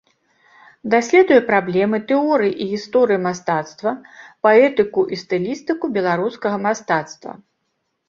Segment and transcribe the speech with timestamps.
[0.93, 3.95] Даследуе праблемы тэорыі і гісторыі мастацтва,
[4.49, 7.41] паэтыку і стылістыку беларускага мастацтва.